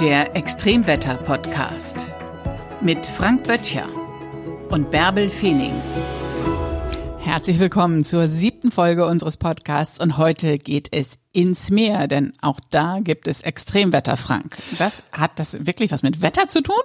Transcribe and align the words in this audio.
Der 0.00 0.36
Extremwetter-Podcast 0.36 2.10
mit 2.82 3.06
Frank 3.06 3.44
Böttcher 3.44 3.88
und 4.68 4.90
Bärbel 4.90 5.30
Feening. 5.30 5.72
Herzlich 7.18 7.58
willkommen 7.58 8.04
zur 8.04 8.28
siebten 8.28 8.70
Folge 8.70 9.06
unseres 9.06 9.38
Podcasts 9.38 9.98
und 9.98 10.18
heute 10.18 10.58
geht 10.58 10.88
es 10.92 11.18
ins 11.36 11.70
Meer, 11.70 12.08
denn 12.08 12.32
auch 12.40 12.58
da 12.70 13.00
gibt 13.00 13.28
es 13.28 13.42
Extremwetter, 13.42 14.16
Frank. 14.16 14.56
Das 14.78 15.02
hat 15.12 15.32
das 15.38 15.66
wirklich 15.66 15.92
was 15.92 16.02
mit 16.02 16.22
Wetter 16.22 16.48
zu 16.48 16.62
tun? 16.62 16.80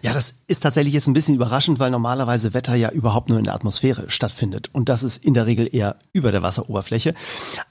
Ja, 0.00 0.14
das 0.14 0.36
ist 0.46 0.62
tatsächlich 0.62 0.94
jetzt 0.94 1.06
ein 1.06 1.12
bisschen 1.12 1.34
überraschend, 1.34 1.78
weil 1.78 1.90
normalerweise 1.90 2.54
Wetter 2.54 2.74
ja 2.74 2.90
überhaupt 2.90 3.28
nur 3.28 3.38
in 3.38 3.44
der 3.44 3.54
Atmosphäre 3.54 4.06
stattfindet 4.08 4.70
und 4.72 4.88
das 4.88 5.02
ist 5.02 5.22
in 5.22 5.34
der 5.34 5.46
Regel 5.46 5.68
eher 5.70 5.96
über 6.14 6.32
der 6.32 6.42
Wasseroberfläche. 6.42 7.12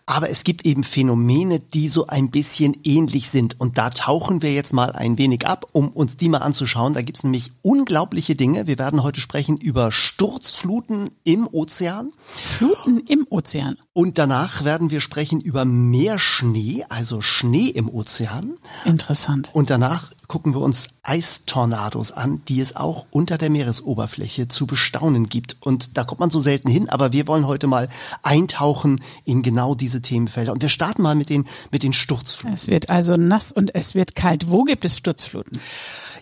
Aber 0.06 0.30
es 0.30 0.44
gibt 0.44 0.68
eben 0.68 0.84
Phänomene, 0.84 1.60
die 1.60 1.88
so 1.88 2.06
ein 2.06 2.30
bisschen 2.30 2.78
ähnlich 2.84 3.32
sind 3.32 3.60
und 3.60 3.80
da 3.80 3.90
tauchen 3.90 4.44
wir 4.44 4.54
jetzt 4.54 4.74
mal 4.74 4.92
ein 4.92 5.18
wenig 5.18 5.48
ab, 5.48 5.66
um 5.72 5.88
uns 5.88 6.16
die 6.16 6.30
mal 6.30 6.40
anzuschauen. 6.40 6.94
Da 6.94 7.02
gibt's 7.02 7.24
nämlich 7.24 7.54
unglaubliche 7.64 8.36
Dinge. 8.36 8.68
Wir 8.68 8.78
werden 8.78 9.02
heute 9.02 9.20
sprechen 9.20 9.58
über 9.58 9.92
Sturzfluten 9.92 11.10
im 11.24 11.48
Ozean. 11.52 12.12
Fluten 12.28 13.00
im 13.08 13.26
Ozean. 13.30 13.78
Und 13.94 14.18
danach 14.18 14.64
werden 14.64 14.90
wir 14.90 15.02
sprechen 15.02 15.40
über 15.40 15.66
Meerschnee, 16.04 16.84
also 16.90 17.22
Schnee 17.22 17.68
im 17.68 17.88
Ozean. 17.88 18.56
Interessant. 18.84 19.52
Und 19.54 19.70
danach 19.70 20.12
gucken 20.28 20.54
wir 20.54 20.60
uns 20.60 20.90
Eistornados 21.02 22.12
an, 22.12 22.42
die 22.50 22.60
es 22.60 22.76
auch 22.76 23.06
unter 23.12 23.38
der 23.38 23.50
Meeresoberfläche 23.50 24.50
zu 24.50 24.68
bestaunen 24.68 25.30
gibt. 25.30 25.56
Und 25.62 25.98
da 25.98 26.04
kommt 26.04 26.20
man 26.20 26.30
so 26.30 26.42
selten 26.42 26.70
hin, 26.70 26.90
aber 26.90 27.14
wir 27.14 27.28
wollen 27.28 27.48
heute 27.48 27.68
mal 27.68 27.88
eintauchen 28.22 29.00
in 29.24 29.44
genau 29.44 29.76
diese 29.76 30.02
Themenfelder. 30.02 30.52
Und 30.52 30.62
wir 30.62 30.70
starten 30.70 31.04
mal 31.04 31.16
mit 31.16 31.30
den, 31.30 31.46
mit 31.72 31.84
den 31.84 31.94
Sturzfluten. 31.94 32.54
Es 32.54 32.68
wird 32.68 32.90
also 32.90 33.16
nass 33.16 33.54
und 33.54 33.74
es 33.74 33.96
wird 33.96 34.16
kalt. 34.16 34.50
Wo 34.50 34.64
gibt 34.64 34.84
es 34.84 34.98
Sturzfluten? 34.98 35.60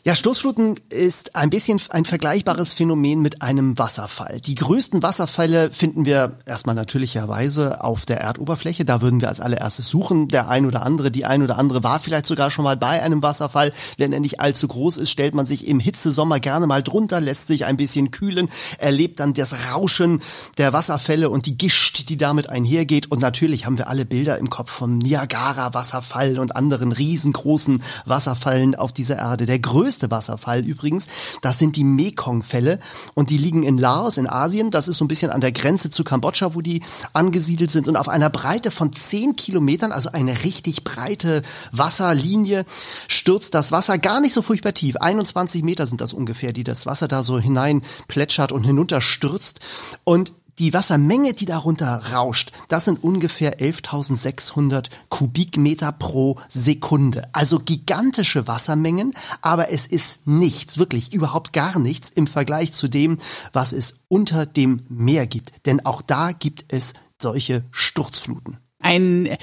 Ja, 0.04 0.16
Sturzfluten 0.16 0.80
ist 0.90 1.36
ein 1.36 1.52
bisschen 1.52 1.80
ein 1.90 2.06
vergleichbares 2.06 2.74
Phänomen 2.74 3.22
mit 3.22 3.44
einem 3.44 3.78
Wasserfall. 3.78 4.42
Die 4.42 4.56
größten 4.56 5.04
Wasserfälle 5.04 5.70
finden 5.70 6.06
wir 6.06 6.40
erstmal 6.48 6.74
natürlicherweise 6.74 7.84
auf 7.84 8.08
der 8.08 8.20
Erdoberfläche. 8.20 8.84
Da 8.84 9.04
würden 9.04 9.22
wir 9.22 9.30
als 9.30 9.40
allererstes 9.40 9.88
suchen. 9.90 10.28
Der 10.28 10.50
ein 10.50 10.66
oder 10.66 10.82
andere, 10.82 11.12
die 11.12 11.26
ein 11.26 11.44
oder 11.44 11.60
andere 11.60 11.84
war 11.84 12.00
vielleicht 12.00 12.26
sogar 12.26 12.50
schon 12.50 12.64
mal 12.64 12.78
bei 12.78 13.04
einem 13.04 13.22
Wasserfall. 13.22 13.74
Wenn 14.00 14.12
er 14.12 14.20
nicht 14.20 14.40
allzu 14.40 14.68
groß 14.68 14.98
ist, 14.98 15.12
stellt 15.12 15.36
man 15.36 15.46
sich 15.46 15.68
im 15.68 15.80
Hitzesommer 15.80 16.40
gerne 16.40 16.66
mal 16.66 16.82
drunter, 16.82 17.22
lässt 17.22 17.46
sich 17.46 17.66
ein 17.66 17.78
bisschen 17.78 18.10
kühlen, 18.10 18.50
erlebt 18.80 19.20
dann 19.20 19.36
das 19.36 19.54
Rauschen 19.72 20.24
der 20.58 20.74
Wasserfälle 20.74 21.30
und 21.30 21.46
die 21.46 21.60
Gischt, 21.60 22.10
die 22.10 22.18
damit 22.18 22.50
einhergeht. 22.50 23.12
Und 23.12 23.22
natürlich 23.22 23.68
haben 23.68 23.78
wir 23.78 23.88
alle 23.88 24.06
Bilder 24.06 24.40
im 24.40 24.50
Kopf 24.50 24.72
vom 24.72 24.98
Niagara-Wasserfall 24.98 26.40
und 26.40 26.56
anderen 26.56 26.92
riesengroßen 26.92 27.84
Wasserfallen 28.08 28.74
auf 28.74 28.94
dieser 28.94 29.18
Erde. 29.18 29.46
Der 29.46 29.60
größte 29.60 29.91
größte 29.92 30.10
Wasserfall 30.10 30.66
übrigens, 30.66 31.08
das 31.42 31.60
sind 31.60 31.76
die 31.76 31.84
Mekong-Fälle 31.84 32.80
und 33.14 33.30
die 33.30 33.38
liegen 33.38 33.64
in 33.64 33.78
Laos 33.78 34.18
in 34.18 34.26
Asien. 34.26 34.72
Das 34.72 34.88
ist 34.88 34.98
so 34.98 35.04
ein 35.04 35.10
bisschen 35.10 35.32
an 35.32 35.42
der 35.42 35.52
Grenze 35.52 35.92
zu 35.92 36.06
Kambodscha, 36.06 36.56
wo 36.56 36.62
die 36.62 36.82
angesiedelt 37.12 37.72
sind 37.72 37.90
und 37.90 37.98
auf 37.98 38.08
einer 38.08 38.30
Breite 38.30 38.72
von 38.72 38.94
zehn 38.94 39.36
Kilometern, 39.36 39.92
also 39.92 40.10
eine 40.14 40.46
richtig 40.46 40.86
breite 40.86 41.42
Wasserlinie, 41.74 42.66
stürzt 43.10 43.54
das 43.54 43.74
Wasser 43.74 43.98
gar 43.98 44.22
nicht 44.22 44.34
so 44.34 44.42
furchtbar 44.42 44.74
tief. 44.74 44.96
21 44.96 45.62
Meter 45.62 45.86
sind 45.86 46.00
das 46.00 46.14
ungefähr, 46.14 46.54
die 46.54 46.64
das 46.64 46.86
Wasser 46.86 47.10
da 47.10 47.22
so 47.22 47.38
hinein 47.38 47.82
plätschert 48.08 48.54
und 48.54 48.64
hinunterstürzt. 48.64 49.60
Und 50.06 50.32
die 50.62 50.74
Wassermenge, 50.74 51.34
die 51.34 51.46
darunter 51.46 52.14
rauscht, 52.14 52.52
das 52.68 52.86
sind 52.86 53.04
ungefähr 53.04 53.60
11.600 53.60 54.90
Kubikmeter 55.10 55.92
pro 55.92 56.40
Sekunde. 56.50 57.28
Also 57.34 57.58
gigantische 57.58 58.48
Wassermengen, 58.48 59.14
aber 59.42 59.72
es 59.72 59.88
ist 59.88 60.28
nichts, 60.28 60.78
wirklich 60.78 61.14
überhaupt 61.14 61.52
gar 61.52 61.80
nichts 61.80 62.12
im 62.12 62.28
Vergleich 62.28 62.74
zu 62.74 62.88
dem, 62.88 63.18
was 63.54 63.74
es 63.74 64.02
unter 64.08 64.46
dem 64.46 64.84
Meer 64.88 65.26
gibt. 65.26 65.66
Denn 65.66 65.84
auch 65.84 66.04
da 66.04 66.32
gibt 66.32 66.66
es 66.68 66.94
solche 67.20 67.64
Sturzfluten. 67.72 68.58
Ein 68.80 69.36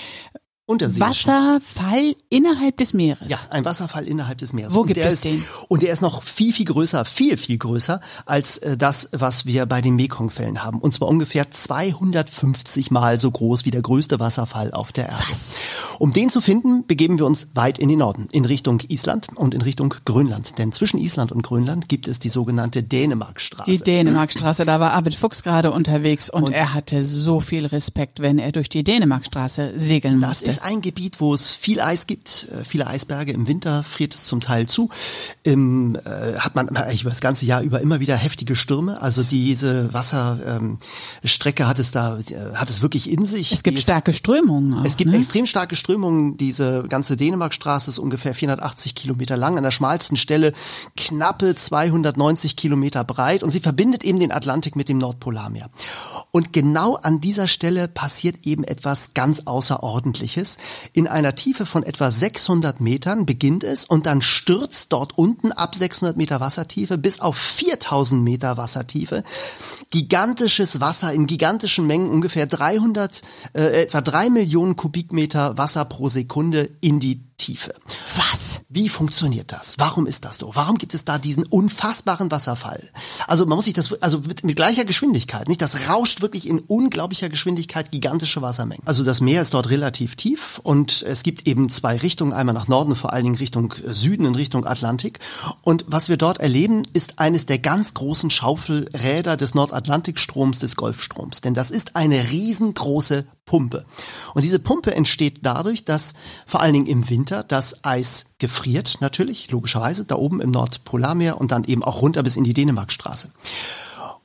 Wasserfall 0.69 2.15
innerhalb 2.29 2.77
des 2.77 2.93
Meeres. 2.93 3.31
Ja, 3.31 3.39
ein 3.49 3.65
Wasserfall 3.65 4.07
innerhalb 4.07 4.37
des 4.37 4.53
Meeres. 4.53 4.75
Wo 4.75 4.83
gibt 4.83 4.99
es 4.99 5.15
ist, 5.15 5.25
den? 5.25 5.43
Und 5.69 5.81
der 5.81 5.93
ist 5.93 6.03
noch 6.03 6.23
viel, 6.23 6.53
viel 6.53 6.67
größer, 6.67 7.07
viel, 7.07 7.39
viel 7.39 7.57
größer 7.57 8.01
als 8.27 8.59
äh, 8.59 8.77
das, 8.77 9.09
was 9.13 9.47
wir 9.47 9.65
bei 9.65 9.81
den 9.81 9.97
Mekong-Fällen 9.97 10.63
haben. 10.63 10.81
Und 10.81 10.93
zwar 10.93 11.09
ungefähr 11.09 11.51
250 11.51 12.91
Mal 12.91 13.19
so 13.19 13.31
groß 13.31 13.65
wie 13.65 13.71
der 13.71 13.81
größte 13.81 14.21
Wasserfall 14.21 14.73
auf 14.73 14.93
der 14.93 15.09
Erde. 15.09 15.23
Was? 15.31 15.55
Um 15.99 16.13
den 16.13 16.29
zu 16.29 16.41
finden, 16.43 16.87
begeben 16.87 17.19
wir 17.19 17.25
uns 17.25 17.49
weit 17.55 17.79
in 17.79 17.89
den 17.89 18.01
Norden, 18.01 18.29
in 18.31 18.45
Richtung 18.45 18.81
Island 18.89 19.29
und 19.35 19.55
in 19.55 19.63
Richtung 19.63 19.95
Grönland. 20.05 20.59
Denn 20.59 20.71
zwischen 20.73 20.99
Island 20.99 21.33
und 21.33 21.43
Grönland 21.43 21.89
gibt 21.89 22.09
es 22.09 22.19
die 22.19 22.29
sogenannte 22.29 22.83
Dänemarkstraße. 22.83 23.71
Die 23.71 23.79
Dänemarkstraße, 23.79 24.67
da 24.67 24.81
war 24.81 24.93
Arvid 24.93 25.15
Fuchs 25.15 25.43
gerade 25.43 25.73
unterwegs 25.73 26.29
und, 26.29 26.45
und, 26.45 26.53
er 26.53 26.75
hatte 26.75 27.05
so 27.05 27.41
viel 27.41 27.65
Respekt, 27.65 28.21
wenn 28.21 28.39
er 28.39 28.53
durch 28.53 28.69
die 28.69 28.85
Dänemarkstraße 28.85 29.73
segeln 29.77 30.21
musste. 30.21 30.58
Ist 30.59 30.65
ein 30.65 30.81
Gebiet, 30.81 31.21
wo 31.21 31.35
es 31.35 31.55
viel 31.55 31.81
Eis 31.81 32.07
gibt, 32.07 32.49
äh, 32.51 32.65
viele 32.65 32.87
Eisberge. 32.87 33.33
Im 33.33 33.47
Winter 33.47 33.83
friert 33.85 34.15
es 34.15 34.27
zum 34.27 34.41
Teil 34.41 34.67
zu. 34.67 34.89
Im, 35.43 35.97
äh, 36.05 36.39
hat 36.39 36.57
man 36.57 36.69
eigentlich 36.69 37.03
über 37.03 37.11
das 37.11 37.21
ganze 37.21 37.47
Jahr 37.47 37.63
über 37.63 37.81
immer 37.81 38.01
wieder 38.01 38.17
heftige 38.17 38.57
Stürme. 38.57 39.01
Also 39.01 39.23
diese 39.23 39.93
Wasserstrecke 39.93 41.63
ähm, 41.63 41.69
hat 41.69 41.79
es 41.79 41.93
da, 41.93 42.19
äh, 42.19 42.55
hat 42.55 42.71
es 42.71 42.83
wirklich 42.83 43.11
in 43.11 43.25
sich. 43.25 43.53
Es 43.53 43.63
gibt 43.63 43.79
starke 43.79 44.13
Strömungen. 44.13 44.81
Auch, 44.81 44.85
es 44.85 44.97
gibt 44.97 45.11
ne? 45.11 45.19
extrem 45.19 45.47
starke 45.47 45.77
Strömungen. 45.77 46.37
Diese 46.37 46.85
ganze 46.89 47.17
Dänemarkstraße 47.17 47.91
ist 47.91 47.99
ungefähr 47.99 48.35
480 48.35 48.95
Kilometer 48.95 49.37
lang, 49.37 49.57
an 49.57 49.63
der 49.63 49.71
schmalsten 49.71 50.17
Stelle 50.17 50.53
knappe 50.97 51.55
290 51.55 52.57
Kilometer 52.57 53.05
breit 53.05 53.43
und 53.43 53.51
sie 53.51 53.61
verbindet 53.61 54.05
eben 54.05 54.19
den 54.19 54.33
Atlantik 54.33 54.77
mit 54.77 54.89
dem 54.89 54.99
Nordpolarmeer. 54.99 55.71
Und 56.31 56.53
genau 56.53 56.97
an 56.97 57.21
dieser 57.21 57.49
Stelle 57.49 57.89
passiert 57.89 58.45
eben 58.45 58.65
etwas 58.65 59.15
ganz 59.15 59.43
Außerordentliches. 59.45 60.48
In 60.93 61.07
einer 61.07 61.35
Tiefe 61.35 61.67
von 61.67 61.83
etwa 61.83 62.11
600 62.11 62.81
Metern 62.81 63.27
beginnt 63.27 63.65
es 63.65 63.85
und 63.85 64.07
dann 64.07 64.23
stürzt 64.23 64.93
dort 64.93 65.19
unten 65.19 65.53
ab 65.53 65.75
600 65.75 66.17
Meter 66.17 66.41
Wassertiefe 66.41 66.97
bis 66.97 67.21
auf 67.21 67.37
4000 67.37 68.23
Meter 68.23 68.57
Wassertiefe 68.57 69.23
gigantisches 69.91 70.81
Wasser 70.81 71.13
in 71.13 71.27
gigantischen 71.27 71.87
Mengen, 71.87 72.09
ungefähr 72.09 72.47
300, 72.47 73.21
äh, 73.53 73.83
etwa 73.83 74.01
drei 74.01 74.31
Millionen 74.31 74.77
Kubikmeter 74.77 75.59
Wasser 75.59 75.85
pro 75.85 76.09
Sekunde 76.09 76.71
in 76.81 77.01
die 77.01 77.21
Tiefe. 77.37 77.75
Was? 78.17 78.48
Wie 78.71 78.91
funktioniert 78.91 79.51
das? 79.51 79.77
Warum 79.79 80.07
ist 80.07 80.27
das 80.27 80.37
so? 80.37 80.51
Warum 80.55 80.77
gibt 80.77 80.93
es 80.93 81.07
da 81.07 81.17
diesen 81.17 81.47
unfassbaren 81.47 82.31
Wasserfall? 82.31 82.91
Also 83.27 83.47
man 83.47 83.57
muss 83.57 83.65
sich 83.65 83.73
das, 83.73 83.95
also 84.03 84.19
mit, 84.19 84.45
mit 84.45 84.57
gleicher 84.57 84.85
Geschwindigkeit, 84.85 85.49
nicht? 85.49 85.63
Das 85.63 85.89
rauscht 85.89 86.21
wirklich 86.21 86.47
in 86.47 86.59
unglaublicher 86.59 87.31
Geschwindigkeit 87.31 87.91
gigantische 87.91 88.43
Wassermengen. 88.43 88.87
Also 88.87 89.05
das 89.05 89.23
Meer 89.23 89.41
ist 89.41 89.55
dort 89.55 89.71
relativ 89.71 90.17
tief 90.17 90.61
und 90.63 91.01
es 91.01 91.23
gibt 91.23 91.47
eben 91.47 91.71
zwei 91.71 91.97
Richtungen, 91.97 92.35
einmal 92.35 92.55
nach 92.55 92.69
Norden, 92.69 92.95
vor 92.95 93.15
allen 93.15 93.25
Dingen 93.25 93.37
Richtung 93.37 93.73
Süden, 93.87 94.27
in 94.27 94.35
Richtung 94.35 94.67
Atlantik. 94.67 95.19
Und 95.63 95.87
was 95.89 96.11
wir 96.11 96.19
dort 96.19 96.37
erleben, 96.37 96.83
ist 96.93 97.19
eines 97.19 97.47
der 97.47 97.61
ganz 97.61 97.95
großen 97.95 98.29
Schaufelräder 98.29 99.39
des 99.39 99.55
Nordatlantikstroms, 99.55 100.59
des 100.59 100.77
Golfstroms. 100.77 101.41
Denn 101.41 101.55
das 101.55 101.71
ist 101.71 101.97
eine 101.97 102.33
riesengroße 102.33 103.25
Pumpe. 103.49 103.87
Und 104.35 104.43
diese 104.43 104.59
Pumpe 104.59 104.95
entsteht 104.95 105.41
dadurch, 105.43 105.87
dass 105.87 106.13
vor 106.47 106.61
allen 106.61 106.75
Dingen 106.75 106.87
im 106.87 107.09
Winter 107.09 107.43
das 107.43 107.83
Eis 107.83 108.27
gefriert, 108.39 108.99
natürlich, 109.01 109.51
logischerweise, 109.51 110.05
da 110.05 110.17
oben 110.17 110.43
im 110.43 110.51
Nordpolarmeer 110.51 111.41
und 111.41 111.51
dann 111.51 111.65
eben 111.65 111.83
auch 111.83 112.03
runter 112.03 112.23
bis 112.23 112.37
in 112.37 112.45
die 112.45 112.53
Dänemarkstraße. 112.53 113.31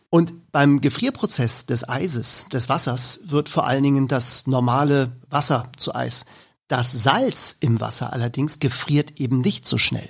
Und 0.09 0.51
beim 0.51 0.81
Gefrierprozess 0.81 1.65
des 1.65 1.87
Eises, 1.87 2.47
des 2.51 2.67
Wassers, 2.67 3.21
wird 3.27 3.47
vor 3.47 3.65
allen 3.65 3.81
Dingen 3.81 4.07
das 4.09 4.45
normale 4.45 5.13
Wasser 5.29 5.71
zu 5.77 5.95
Eis. 5.95 6.25
Das 6.67 6.91
Salz 6.91 7.55
im 7.61 7.79
Wasser 7.79 8.11
allerdings 8.11 8.59
gefriert 8.59 9.19
eben 9.19 9.39
nicht 9.39 9.65
so 9.67 9.77
schnell. 9.77 10.09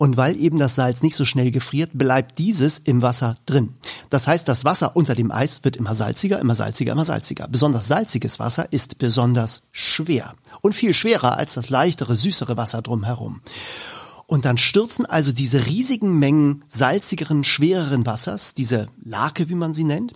Und 0.00 0.16
weil 0.16 0.36
eben 0.36 0.60
das 0.60 0.76
Salz 0.76 1.02
nicht 1.02 1.16
so 1.16 1.24
schnell 1.24 1.50
gefriert, 1.50 1.90
bleibt 1.92 2.38
dieses 2.38 2.78
im 2.78 3.02
Wasser 3.02 3.36
drin. 3.46 3.74
Das 4.10 4.28
heißt, 4.28 4.46
das 4.46 4.64
Wasser 4.64 4.94
unter 4.94 5.16
dem 5.16 5.32
Eis 5.32 5.64
wird 5.64 5.74
immer 5.74 5.92
salziger, 5.96 6.38
immer 6.38 6.54
salziger, 6.54 6.92
immer 6.92 7.04
salziger. 7.04 7.48
Besonders 7.48 7.88
salziges 7.88 8.38
Wasser 8.38 8.72
ist 8.72 8.98
besonders 8.98 9.62
schwer 9.72 10.34
und 10.60 10.76
viel 10.76 10.94
schwerer 10.94 11.36
als 11.36 11.54
das 11.54 11.68
leichtere, 11.68 12.14
süßere 12.14 12.56
Wasser 12.56 12.80
drumherum. 12.80 13.40
Und 14.28 14.44
dann 14.44 14.56
stürzen 14.56 15.04
also 15.04 15.32
diese 15.32 15.66
riesigen 15.66 16.18
Mengen 16.20 16.62
salzigeren, 16.68 17.42
schwereren 17.42 18.06
Wassers, 18.06 18.54
diese 18.54 18.86
Lake, 19.02 19.48
wie 19.48 19.56
man 19.56 19.74
sie 19.74 19.84
nennt, 19.84 20.12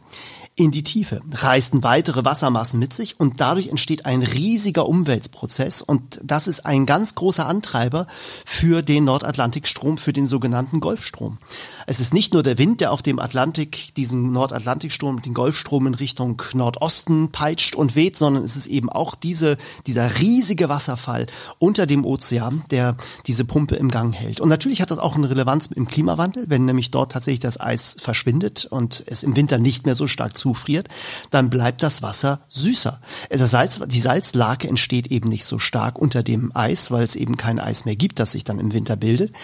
in 0.54 0.70
die 0.70 0.82
Tiefe, 0.82 1.22
reißen 1.32 1.82
weitere 1.82 2.26
Wassermassen 2.26 2.78
mit 2.78 2.92
sich 2.92 3.18
und 3.18 3.40
dadurch 3.40 3.68
entsteht 3.68 4.04
ein 4.04 4.22
riesiger 4.22 4.86
Umweltprozess 4.86 5.80
und 5.80 6.20
das 6.22 6.46
ist 6.46 6.66
ein 6.66 6.84
ganz 6.84 7.14
großer 7.14 7.46
Antreiber 7.46 8.06
für 8.44 8.82
den 8.82 9.04
Nordatlantikstrom, 9.04 9.96
für 9.96 10.12
den 10.12 10.26
sogenannten 10.26 10.80
Golfstrom. 10.80 11.38
Es 11.86 12.00
ist 12.00 12.12
nicht 12.12 12.34
nur 12.34 12.42
der 12.42 12.58
Wind, 12.58 12.82
der 12.82 12.92
auf 12.92 13.00
dem 13.00 13.18
Atlantik 13.18 13.94
diesen 13.94 14.30
Nordatlantikstrom, 14.30 15.22
den 15.22 15.32
Golfstrom 15.32 15.86
in 15.86 15.94
Richtung 15.94 16.42
Nordosten 16.52 17.32
peitscht 17.32 17.74
und 17.74 17.96
weht, 17.96 18.18
sondern 18.18 18.44
es 18.44 18.54
ist 18.54 18.66
eben 18.66 18.90
auch 18.90 19.14
diese, 19.14 19.56
dieser 19.86 20.18
riesige 20.18 20.68
Wasserfall 20.68 21.26
unter 21.60 21.86
dem 21.86 22.04
Ozean, 22.04 22.62
der 22.70 22.98
diese 23.26 23.46
Pumpe 23.46 23.76
im 23.76 23.88
Gang 23.88 24.14
hält. 24.14 24.42
Und 24.42 24.50
natürlich 24.50 24.82
hat 24.82 24.90
das 24.90 24.98
auch 24.98 25.16
eine 25.16 25.30
Relevanz 25.30 25.68
im 25.68 25.88
Klimawandel, 25.88 26.44
wenn 26.48 26.66
nämlich 26.66 26.90
dort 26.90 27.12
tatsächlich 27.12 27.40
das 27.40 27.58
Eis 27.58 27.96
verschwindet 27.98 28.66
und 28.66 29.02
es 29.06 29.22
im 29.22 29.34
Winter 29.34 29.56
nicht 29.56 29.86
mehr 29.86 29.94
so 29.94 30.06
stark 30.06 30.36
zufriert, 30.42 30.88
dann 31.30 31.50
bleibt 31.50 31.82
das 31.82 32.02
Wasser 32.02 32.40
süßer. 32.48 33.00
Das 33.30 33.50
Salz, 33.50 33.80
die 33.86 34.00
Salzlake 34.00 34.68
entsteht 34.68 35.06
eben 35.08 35.28
nicht 35.28 35.44
so 35.44 35.58
stark 35.58 35.98
unter 35.98 36.22
dem 36.22 36.50
Eis, 36.54 36.90
weil 36.90 37.04
es 37.04 37.16
eben 37.16 37.36
kein 37.36 37.60
Eis 37.60 37.84
mehr 37.84 37.96
gibt, 37.96 38.18
das 38.18 38.32
sich 38.32 38.44
dann 38.44 38.58
im 38.58 38.72
Winter 38.72 38.96
bildet. 38.96 39.34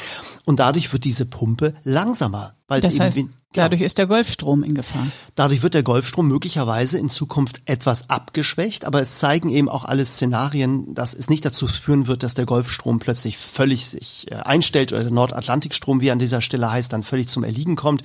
Und 0.45 0.59
dadurch 0.59 0.93
wird 0.93 1.05
diese 1.05 1.25
Pumpe 1.25 1.75
langsamer. 1.85 2.55
Weil 2.67 2.81
das 2.81 2.95
es 2.95 3.01
heißt, 3.01 3.19
eben, 3.19 3.33
dadurch 3.53 3.81
ist 3.81 3.97
der 3.97 4.07
Golfstrom 4.07 4.63
in 4.63 4.75
Gefahr. 4.75 5.07
Dadurch 5.35 5.63
wird 5.63 5.75
der 5.75 5.83
Golfstrom 5.83 6.29
möglicherweise 6.29 6.99
in 6.99 7.09
Zukunft 7.09 7.63
etwas 7.65 8.11
abgeschwächt, 8.11 8.85
aber 8.85 9.01
es 9.01 9.19
zeigen 9.19 9.49
eben 9.49 9.69
auch 9.69 9.85
alle 9.85 10.05
Szenarien, 10.05 10.95
dass 10.95 11.15
es 11.15 11.31
nicht 11.31 11.45
dazu 11.45 11.67
führen 11.67 12.07
wird, 12.09 12.23
dass 12.23 12.35
der 12.35 12.45
Golfstrom 12.45 12.99
plötzlich 12.99 13.39
völlig 13.39 13.87
sich 13.87 14.31
äh, 14.31 14.35
einstellt 14.35 14.93
oder 14.93 15.05
der 15.05 15.13
Nordatlantikstrom, 15.13 16.01
wie 16.01 16.09
er 16.09 16.13
an 16.13 16.19
dieser 16.19 16.43
Stelle 16.43 16.71
heißt, 16.71 16.93
dann 16.93 17.03
völlig 17.03 17.29
zum 17.29 17.45
Erliegen 17.45 17.77
kommt. 17.77 18.03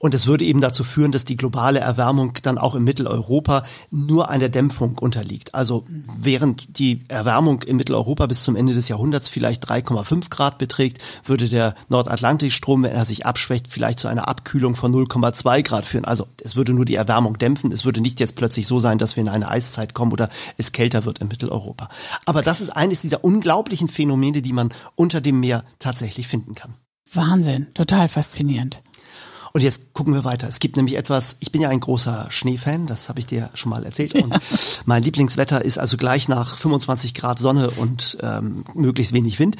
Und 0.00 0.14
es 0.14 0.26
würde 0.26 0.46
eben 0.46 0.62
dazu 0.62 0.82
führen, 0.82 1.12
dass 1.12 1.26
die 1.26 1.36
globale 1.36 1.78
Erwärmung 1.78 2.32
dann 2.42 2.56
auch 2.56 2.74
in 2.74 2.82
Mitteleuropa 2.82 3.64
nur 3.90 4.30
einer 4.30 4.48
Dämpfung 4.48 4.96
unterliegt. 4.98 5.54
Also 5.54 5.84
während 6.18 6.78
die 6.78 7.04
Erwärmung 7.08 7.62
in 7.62 7.76
Mitteleuropa 7.76 8.26
bis 8.26 8.42
zum 8.42 8.56
Ende 8.56 8.72
des 8.72 8.88
Jahrhunderts 8.88 9.28
vielleicht 9.28 9.70
3,5 9.70 10.30
Grad 10.30 10.56
beträgt, 10.56 10.98
würde 11.26 11.50
der 11.50 11.74
Nordatlantikstrom, 11.90 12.82
wenn 12.82 12.92
er 12.92 13.04
sich 13.04 13.26
abschwächt, 13.26 13.68
vielleicht 13.68 14.00
zu 14.00 14.08
einer 14.08 14.26
Abkühlung 14.26 14.74
von 14.74 14.90
0,2 14.90 15.62
Grad 15.62 15.84
führen. 15.84 16.06
Also 16.06 16.26
es 16.42 16.56
würde 16.56 16.72
nur 16.72 16.86
die 16.86 16.94
Erwärmung 16.94 17.36
dämpfen. 17.36 17.70
Es 17.70 17.84
würde 17.84 18.00
nicht 18.00 18.20
jetzt 18.20 18.36
plötzlich 18.36 18.66
so 18.66 18.80
sein, 18.80 18.96
dass 18.96 19.16
wir 19.16 19.20
in 19.20 19.28
eine 19.28 19.48
Eiszeit 19.48 19.92
kommen 19.92 20.12
oder 20.12 20.30
es 20.56 20.72
kälter 20.72 21.04
wird 21.04 21.18
in 21.18 21.28
Mitteleuropa. 21.28 21.90
Aber 22.24 22.40
das 22.40 22.62
ist 22.62 22.70
eines 22.70 23.02
dieser 23.02 23.22
unglaublichen 23.22 23.90
Phänomene, 23.90 24.40
die 24.40 24.54
man 24.54 24.70
unter 24.94 25.20
dem 25.20 25.40
Meer 25.40 25.62
tatsächlich 25.78 26.26
finden 26.26 26.54
kann. 26.54 26.72
Wahnsinn, 27.12 27.66
total 27.74 28.08
faszinierend. 28.08 28.82
Und 29.52 29.62
jetzt 29.62 29.94
gucken 29.94 30.14
wir 30.14 30.24
weiter. 30.24 30.48
Es 30.48 30.60
gibt 30.60 30.76
nämlich 30.76 30.96
etwas, 30.96 31.36
ich 31.40 31.50
bin 31.50 31.60
ja 31.60 31.68
ein 31.68 31.80
großer 31.80 32.26
Schneefan, 32.30 32.86
das 32.86 33.08
habe 33.08 33.18
ich 33.20 33.26
dir 33.26 33.50
schon 33.54 33.70
mal 33.70 33.84
erzählt. 33.84 34.14
Und 34.14 34.38
mein 34.84 35.02
Lieblingswetter 35.02 35.64
ist 35.64 35.78
also 35.78 35.96
gleich 35.96 36.28
nach 36.28 36.56
25 36.56 37.14
Grad 37.14 37.38
Sonne 37.38 37.70
und 37.70 38.18
ähm, 38.22 38.64
möglichst 38.74 39.12
wenig 39.12 39.38
Wind 39.38 39.56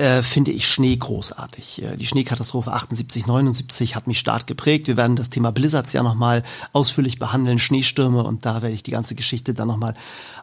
äh, 0.00 0.22
finde 0.22 0.50
ich 0.50 0.66
Schnee 0.66 0.96
großartig. 0.96 1.82
Äh, 1.82 1.96
die 1.96 2.06
Schneekatastrophe 2.06 2.72
78, 2.72 3.26
79 3.26 3.94
hat 3.94 4.06
mich 4.06 4.18
stark 4.18 4.46
geprägt. 4.46 4.88
Wir 4.88 4.96
werden 4.96 5.14
das 5.14 5.28
Thema 5.28 5.52
Blizzards 5.52 5.92
ja 5.92 6.02
nochmal 6.02 6.42
ausführlich 6.72 7.18
behandeln, 7.18 7.58
Schneestürme 7.58 8.24
und 8.24 8.46
da 8.46 8.62
werde 8.62 8.74
ich 8.74 8.82
die 8.82 8.92
ganze 8.92 9.14
Geschichte 9.14 9.52
dann 9.52 9.68
nochmal 9.68 9.94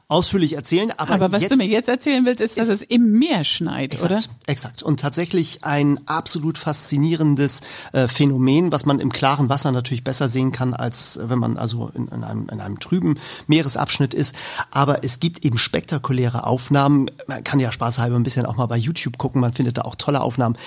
ausführlich 0.10 0.54
erzählen. 0.54 0.92
Aber, 0.96 1.16
Aber 1.16 1.32
was 1.32 1.48
du 1.48 1.58
mir 1.58 1.66
jetzt 1.66 1.90
erzählen 1.90 2.26
willst, 2.26 2.42
ist, 2.42 2.58
dass 2.58 2.70
es 2.70 2.82
im 2.82 3.12
Meer 3.12 3.44
schneit, 3.44 3.94
exakt, 3.94 4.12
oder? 4.12 4.24
Exakt. 4.46 4.84
Und 4.84 5.00
tatsächlich 5.00 5.64
ein 5.64 6.08
absolut 6.08 6.58
faszinierendes 6.58 7.62
äh, 7.92 8.08
Phänomen, 8.08 8.72
was 8.72 8.86
man 8.86 9.00
im 9.00 9.12
klaren 9.12 9.50
Wasser 9.50 9.72
natürlich 9.72 10.04
besser 10.04 10.30
sehen 10.30 10.52
kann, 10.52 10.74
als 10.74 11.20
wenn 11.22 11.40
man 11.40 11.58
also 11.58 11.90
in, 11.94 12.08
in, 12.08 12.24
einem, 12.24 12.48
in 12.50 12.62
einem 12.62 12.80
trüben 12.80 13.18
Meeresabschnitt 13.48 14.14
ist. 14.14 14.36
Aber 14.72 15.04
es 15.04 15.20
gibt 15.20 15.44
eben 15.44 15.58
spektakuläre 15.58 16.46
Aufnahmen. 16.46 17.12
Man 17.28 17.44
kann 17.44 17.60
ja 17.60 17.72
spaßhalber 17.72 18.16
ein 18.16 18.24
bisschen 18.24 18.46
auch 18.46 18.56
mal 18.56 18.68
bei 18.68 18.78
YouTube 18.78 19.18
gucken 19.18 19.42
man 19.48 19.54
findet 19.54 19.78
da 19.78 19.84
auch 19.84 19.96
tolle 19.96 20.22
Aufnahmen 20.22 20.58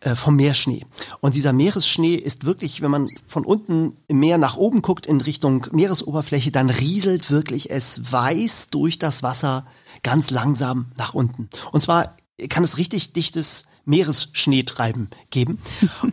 äh, 0.00 0.14
vom 0.14 0.36
Meerschnee. 0.36 0.84
Und 1.20 1.34
dieser 1.34 1.52
Meeresschnee 1.52 2.14
ist 2.14 2.44
wirklich, 2.44 2.82
wenn 2.82 2.90
man 2.90 3.08
von 3.26 3.44
unten 3.44 3.96
im 4.06 4.20
Meer 4.20 4.36
nach 4.36 4.56
oben 4.56 4.82
guckt 4.82 5.06
in 5.06 5.20
Richtung 5.20 5.66
Meeresoberfläche, 5.72 6.50
dann 6.50 6.68
rieselt 6.68 7.30
wirklich 7.30 7.70
es 7.70 8.12
weiß 8.12 8.68
durch 8.70 8.98
das 8.98 9.22
Wasser 9.22 9.66
ganz 10.02 10.30
langsam 10.30 10.86
nach 10.96 11.14
unten. 11.14 11.48
Und 11.72 11.80
zwar 11.80 12.16
kann 12.48 12.62
es 12.62 12.78
richtig 12.78 13.12
dichtes 13.12 13.66
Meeresschneetreiben 13.88 15.08
geben. 15.30 15.58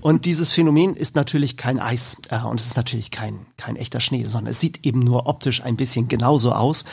Und 0.01 0.25
dieses 0.25 0.51
Phänomen 0.51 0.95
ist 0.95 1.15
natürlich 1.15 1.57
kein 1.57 1.79
Eis 1.79 2.17
äh, 2.29 2.39
und 2.39 2.59
es 2.59 2.67
ist 2.67 2.77
natürlich 2.77 3.11
kein, 3.11 3.45
kein 3.57 3.75
echter 3.75 3.99
Schnee, 3.99 4.23
sondern 4.23 4.51
es 4.51 4.61
sieht 4.61 4.85
eben 4.85 4.99
nur 4.99 5.27
optisch 5.27 5.61
ein 5.61 5.75
bisschen 5.75 6.07
genauso 6.07 6.53
aus. 6.53 6.85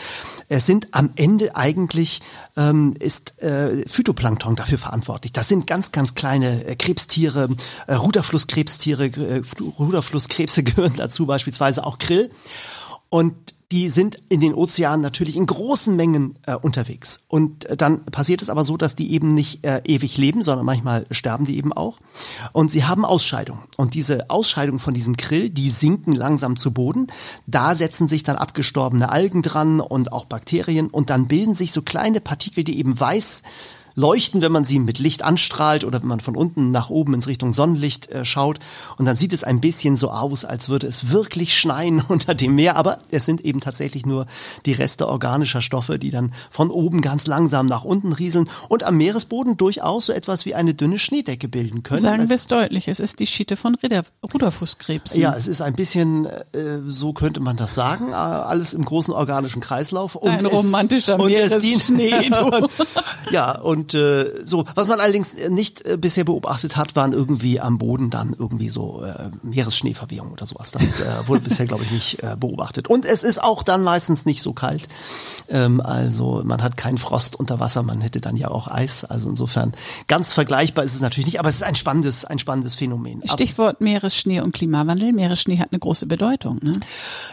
Es 0.48 0.66
sind 0.66 0.88
am 0.90 1.12
Ende 1.14 1.54
eigentlich, 1.54 2.20
ähm, 2.56 2.94
ist 2.98 3.40
äh, 3.40 3.88
Phytoplankton 3.88 4.56
dafür 4.56 4.78
verantwortlich. 4.78 5.32
Das 5.32 5.48
sind 5.48 5.68
ganz, 5.68 5.92
ganz 5.92 6.14
kleine 6.14 6.64
äh, 6.64 6.74
Krebstiere, 6.74 7.48
äh, 7.86 7.94
Ruderflusskrebstiere, 7.94 9.06
äh, 9.06 9.42
Ruderflusskrebse 9.78 10.62
gehören 10.64 10.94
dazu, 10.96 11.26
beispielsweise 11.26 11.86
auch 11.86 11.98
Krill. 11.98 12.30
Und 13.08 13.54
die 13.72 13.88
sind 13.88 14.18
in 14.28 14.40
den 14.40 14.52
Ozeanen 14.52 15.00
natürlich 15.00 15.36
in 15.36 15.46
großen 15.46 15.96
Mengen 15.96 16.38
äh, 16.46 16.54
unterwegs. 16.54 17.22
Und 17.28 17.64
äh, 17.64 17.76
dann 17.76 18.04
passiert 18.04 18.42
es 18.42 18.50
aber 18.50 18.66
so, 18.66 18.76
dass 18.76 18.96
die 18.96 19.12
eben 19.12 19.32
nicht 19.32 19.64
äh, 19.64 19.80
ewig 19.84 20.18
leben, 20.18 20.42
sondern 20.42 20.66
manchmal 20.66 21.06
sterben 21.10 21.46
die 21.46 21.56
eben 21.56 21.72
auch. 21.72 21.98
Und 22.52 22.70
sie 22.70 22.84
haben 22.84 23.06
Ausscheidung. 23.06 23.62
Und 23.78 23.94
diese 23.94 24.28
Ausscheidung 24.28 24.78
von 24.78 24.92
diesem 24.92 25.16
Krill, 25.16 25.48
die 25.48 25.70
sinken 25.70 26.12
langsam 26.12 26.58
zu 26.58 26.72
Boden. 26.72 27.06
Da 27.46 27.74
setzen 27.74 28.08
sich 28.08 28.22
dann 28.22 28.36
abgestorbene 28.36 29.08
Algen 29.08 29.40
dran 29.40 29.80
und 29.80 30.12
auch 30.12 30.26
Bakterien. 30.26 30.88
Und 30.88 31.08
dann 31.08 31.26
bilden 31.26 31.54
sich 31.54 31.72
so 31.72 31.80
kleine 31.80 32.20
Partikel, 32.20 32.64
die 32.64 32.78
eben 32.78 33.00
weiß 33.00 33.42
leuchten, 33.94 34.42
wenn 34.42 34.52
man 34.52 34.64
sie 34.64 34.78
mit 34.78 34.98
Licht 34.98 35.22
anstrahlt 35.22 35.84
oder 35.84 36.00
wenn 36.00 36.08
man 36.08 36.20
von 36.20 36.36
unten 36.36 36.70
nach 36.70 36.90
oben 36.90 37.14
ins 37.14 37.26
Richtung 37.26 37.52
Sonnenlicht 37.52 38.08
äh, 38.08 38.24
schaut. 38.24 38.58
Und 38.96 39.06
dann 39.06 39.16
sieht 39.16 39.32
es 39.32 39.44
ein 39.44 39.60
bisschen 39.60 39.96
so 39.96 40.10
aus, 40.10 40.44
als 40.44 40.68
würde 40.68 40.86
es 40.86 41.10
wirklich 41.10 41.58
schneien 41.58 42.00
unter 42.08 42.34
dem 42.34 42.54
Meer. 42.54 42.76
Aber 42.76 42.98
es 43.10 43.24
sind 43.24 43.42
eben 43.42 43.60
tatsächlich 43.60 44.06
nur 44.06 44.26
die 44.66 44.72
Reste 44.72 45.08
organischer 45.08 45.62
Stoffe, 45.62 45.98
die 45.98 46.10
dann 46.10 46.32
von 46.50 46.70
oben 46.70 47.00
ganz 47.00 47.26
langsam 47.26 47.66
nach 47.66 47.84
unten 47.84 48.12
rieseln 48.12 48.48
und 48.68 48.84
am 48.84 48.96
Meeresboden 48.96 49.56
durchaus 49.56 50.06
so 50.06 50.12
etwas 50.12 50.46
wie 50.46 50.54
eine 50.54 50.74
dünne 50.74 50.98
Schneedecke 50.98 51.48
bilden 51.48 51.82
können. 51.82 52.00
Sagen 52.00 52.28
wir 52.28 52.36
es 52.36 52.46
deutlich, 52.46 52.88
es 52.88 53.00
ist 53.00 53.20
die 53.20 53.26
Schiete 53.26 53.56
von 53.56 53.76
Ruderfußkrebsen. 54.32 55.20
Ja, 55.20 55.34
es 55.34 55.48
ist 55.48 55.60
ein 55.62 55.74
bisschen, 55.74 56.26
äh, 56.26 56.80
so 56.86 57.12
könnte 57.12 57.40
man 57.40 57.56
das 57.56 57.74
sagen, 57.74 58.10
äh, 58.10 58.14
alles 58.14 58.74
im 58.74 58.84
großen 58.84 59.12
organischen 59.12 59.60
Kreislauf. 59.60 60.14
Und 60.14 60.30
ein 60.30 60.46
romantischer 60.46 61.18
Meeresschnee. 61.18 62.30
ja, 63.30 63.58
und 63.58 63.81
und 63.82 63.94
äh, 63.94 64.44
so, 64.44 64.64
was 64.76 64.86
man 64.86 65.00
allerdings 65.00 65.34
nicht 65.48 65.84
äh, 65.84 65.96
bisher 65.96 66.22
beobachtet 66.22 66.76
hat, 66.76 66.94
waren 66.94 67.12
irgendwie 67.12 67.58
am 67.58 67.78
Boden 67.78 68.10
dann 68.10 68.36
irgendwie 68.38 68.68
so 68.68 69.02
äh, 69.02 69.30
Meeresschneeverwehung 69.42 70.30
oder 70.30 70.46
sowas. 70.46 70.70
Das 70.70 70.82
äh, 70.82 71.26
wurde 71.26 71.40
bisher, 71.44 71.66
glaube 71.66 71.82
ich, 71.82 71.90
nicht 71.90 72.22
äh, 72.22 72.36
beobachtet. 72.38 72.86
Und 72.86 73.04
es 73.04 73.24
ist 73.24 73.42
auch 73.42 73.64
dann 73.64 73.82
meistens 73.82 74.24
nicht 74.24 74.40
so 74.40 74.52
kalt. 74.52 74.86
Ähm, 75.48 75.80
also 75.80 76.42
man 76.44 76.62
hat 76.62 76.76
keinen 76.76 76.96
Frost 76.96 77.34
unter 77.34 77.58
Wasser, 77.58 77.82
man 77.82 78.00
hätte 78.00 78.20
dann 78.20 78.36
ja 78.36 78.52
auch 78.52 78.68
Eis. 78.68 79.04
Also 79.04 79.28
insofern 79.28 79.72
ganz 80.06 80.32
vergleichbar 80.32 80.84
ist 80.84 80.94
es 80.94 81.00
natürlich 81.00 81.26
nicht, 81.26 81.40
aber 81.40 81.48
es 81.48 81.56
ist 81.56 81.64
ein 81.64 81.74
spannendes, 81.74 82.24
ein 82.24 82.38
spannendes 82.38 82.76
Phänomen. 82.76 83.22
Stichwort 83.26 83.80
Meeresschnee 83.80 84.42
und 84.42 84.54
Klimawandel. 84.54 85.12
Meeresschnee 85.12 85.58
hat 85.58 85.72
eine 85.72 85.80
große 85.80 86.06
Bedeutung. 86.06 86.60
Ne? 86.62 86.74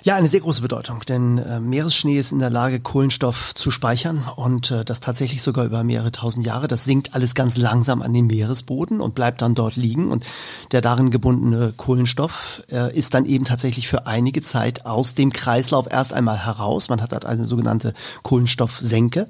Ja, 0.03 0.15
eine 0.15 0.27
sehr 0.27 0.39
große 0.39 0.63
Bedeutung, 0.63 1.01
denn 1.07 1.37
äh, 1.37 1.59
Meeresschnee 1.59 2.17
ist 2.17 2.31
in 2.31 2.39
der 2.39 2.49
Lage, 2.49 2.79
Kohlenstoff 2.79 3.53
zu 3.53 3.69
speichern 3.69 4.23
und 4.35 4.71
äh, 4.71 4.83
das 4.83 4.99
tatsächlich 4.99 5.43
sogar 5.43 5.65
über 5.65 5.83
mehrere 5.83 6.11
tausend 6.11 6.38
tausend 6.39 6.45
Jahre. 6.45 6.67
Das 6.67 6.85
sinkt 6.85 7.13
alles 7.13 7.35
ganz 7.35 7.57
langsam 7.57 8.01
an 8.01 8.13
den 8.13 8.27
Meeresboden 8.27 9.01
und 9.01 9.15
bleibt 9.15 9.41
dann 9.41 9.55
dort 9.55 9.75
liegen. 9.75 10.11
Und 10.11 10.25
der 10.71 10.81
darin 10.81 11.11
gebundene 11.11 11.73
Kohlenstoff 11.75 12.63
äh, 12.71 12.95
ist 12.95 13.13
dann 13.13 13.25
eben 13.25 13.45
tatsächlich 13.45 13.87
für 13.87 14.07
einige 14.07 14.41
Zeit 14.41 14.85
aus 14.85 15.15
dem 15.15 15.31
Kreislauf 15.31 15.87
erst 15.89 16.13
einmal 16.13 16.37
heraus. 16.45 16.89
Man 16.89 17.01
hat 17.01 17.11
halt 17.11 17.25
eine 17.25 17.45
sogenannte 17.45 17.93
Kohlenstoffsenke. 18.23 19.27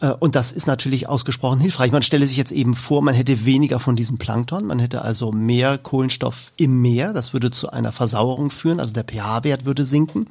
Äh, 0.00 0.10
und 0.20 0.34
das 0.34 0.52
ist 0.52 0.66
natürlich 0.66 1.08
ausgesprochen 1.08 1.60
hilfreich. 1.60 1.92
Man 1.92 2.02
stelle 2.02 2.26
sich 2.26 2.36
jetzt 2.36 2.52
eben 2.52 2.74
vor, 2.74 3.02
man 3.02 3.14
hätte 3.14 3.44
weniger 3.44 3.80
von 3.80 3.96
diesem 3.96 4.18
Plankton. 4.18 4.66
Man 4.66 4.78
hätte 4.78 5.02
also 5.02 5.32
mehr 5.32 5.78
Kohlenstoff 5.78 6.52
im 6.56 6.80
Meer. 6.80 7.12
Das 7.12 7.32
würde 7.32 7.50
zu 7.50 7.70
einer 7.70 7.92
Versauerung 7.92 8.50
führen. 8.50 8.80
Also 8.80 8.92
der 8.92 9.04
pH-Wert 9.04 9.64
würde 9.64 9.84
sinken. 9.84 10.26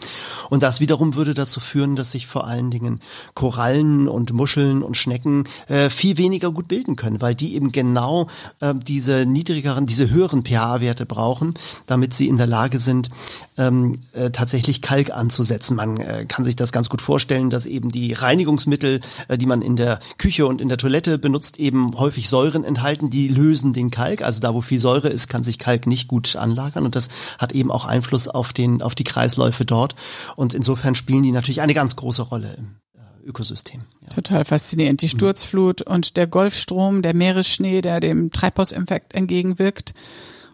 Und 0.49 0.63
das 0.63 0.79
wiederum 0.79 1.15
würde 1.15 1.33
dazu 1.33 1.59
führen, 1.59 1.95
dass 1.95 2.11
sich 2.11 2.27
vor 2.27 2.45
allen 2.47 2.71
Dingen 2.71 2.99
Korallen 3.33 4.07
und 4.07 4.33
Muscheln 4.33 4.83
und 4.83 4.97
Schnecken 4.97 5.45
äh, 5.67 5.89
viel 6.03 6.17
weniger 6.17 6.51
gut 6.51 6.67
bilden 6.67 6.97
können, 6.97 7.21
weil 7.21 7.33
die 7.33 7.55
eben 7.55 7.71
genau 7.71 8.27
äh, 8.59 8.73
diese 8.75 9.25
niedrigeren, 9.25 9.85
diese 9.85 10.09
höheren 10.09 10.43
pH-Werte 10.43 11.05
brauchen, 11.05 11.53
damit 11.87 12.13
sie 12.13 12.27
in 12.27 12.35
der 12.35 12.45
Lage 12.45 12.79
sind, 12.79 13.09
ähm, 13.57 14.01
äh, 14.11 14.29
tatsächlich 14.29 14.81
Kalk 14.81 15.11
anzusetzen. 15.11 15.77
Man 15.77 15.95
äh, 15.95 16.25
kann 16.27 16.43
sich 16.43 16.57
das 16.57 16.73
ganz 16.73 16.89
gut 16.89 17.01
vorstellen, 17.01 17.49
dass 17.49 17.65
eben 17.65 17.89
die 17.89 18.11
Reinigungsmittel, 18.11 18.99
äh, 19.29 19.37
die 19.37 19.45
man 19.45 19.61
in 19.61 19.77
der 19.77 20.01
Küche 20.17 20.45
und 20.45 20.59
in 20.59 20.67
der 20.67 20.77
Toilette 20.77 21.17
benutzt, 21.17 21.57
eben 21.57 21.97
häufig 21.97 22.27
Säuren 22.27 22.65
enthalten, 22.65 23.09
die 23.09 23.29
lösen 23.29 23.71
den 23.71 23.89
Kalk. 23.89 24.23
Also 24.23 24.41
da, 24.41 24.53
wo 24.53 24.59
viel 24.59 24.79
Säure 24.79 25.07
ist, 25.07 25.29
kann 25.29 25.43
sich 25.43 25.57
Kalk 25.57 25.87
nicht 25.87 26.09
gut 26.09 26.35
anlagern 26.35 26.83
und 26.83 26.97
das 26.97 27.07
hat 27.37 27.53
eben 27.53 27.71
auch 27.71 27.85
Einfluss 27.85 28.27
auf 28.27 28.51
den, 28.51 28.81
auf 28.81 28.93
die 28.93 29.05
Kreisläufe 29.05 29.63
dort. 29.63 29.95
Und 30.35 30.53
insofern 30.53 30.95
spielen 30.95 31.23
die 31.23 31.31
natürlich 31.31 31.61
eine 31.61 31.73
ganz 31.73 31.95
große 31.95 32.23
Rolle 32.23 32.55
im 32.57 32.82
Ökosystem. 33.23 33.81
Ja. 34.01 34.09
Total 34.09 34.45
faszinierend. 34.45 35.01
Die 35.01 35.09
Sturzflut 35.09 35.85
mhm. 35.85 35.93
und 35.93 36.17
der 36.17 36.27
Golfstrom, 36.27 37.01
der 37.01 37.15
Meeresschnee, 37.15 37.81
der 37.81 37.99
dem 37.99 38.31
Treibhauseffekt 38.31 39.13
entgegenwirkt. 39.13 39.93